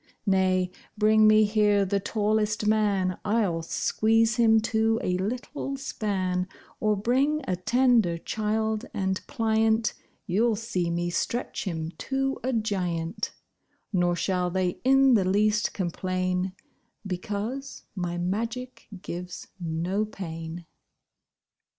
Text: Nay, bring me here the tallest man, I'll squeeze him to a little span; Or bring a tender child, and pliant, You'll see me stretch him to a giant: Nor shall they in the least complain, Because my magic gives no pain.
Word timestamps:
Nay, 0.25 0.71
bring 0.97 1.27
me 1.27 1.43
here 1.43 1.85
the 1.85 1.99
tallest 1.99 2.65
man, 2.65 3.19
I'll 3.23 3.61
squeeze 3.61 4.37
him 4.37 4.59
to 4.61 4.99
a 5.03 5.15
little 5.19 5.77
span; 5.77 6.47
Or 6.79 6.95
bring 6.95 7.43
a 7.47 7.55
tender 7.55 8.17
child, 8.17 8.85
and 8.95 9.21
pliant, 9.27 9.93
You'll 10.25 10.55
see 10.55 10.89
me 10.89 11.11
stretch 11.11 11.65
him 11.65 11.91
to 11.99 12.39
a 12.43 12.51
giant: 12.51 13.31
Nor 13.93 14.15
shall 14.15 14.49
they 14.49 14.79
in 14.83 15.13
the 15.13 15.23
least 15.23 15.71
complain, 15.71 16.53
Because 17.05 17.83
my 17.95 18.17
magic 18.17 18.87
gives 19.03 19.49
no 19.59 20.05
pain. 20.05 20.65